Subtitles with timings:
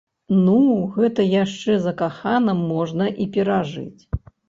[0.45, 0.55] Ну,
[0.95, 4.01] гэта яшчэ закаханым можна і перажыць.